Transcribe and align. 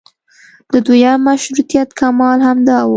د 0.73 0.75
دویم 0.85 1.19
مشروطیت 1.27 1.89
کمال 1.99 2.39
همدا 2.47 2.77
و. 2.81 2.89